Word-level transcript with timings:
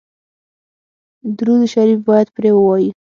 درود 1.37 1.61
شریف 1.73 1.99
باید 2.07 2.27
پرې 2.35 2.51
ووایو. 2.53 2.91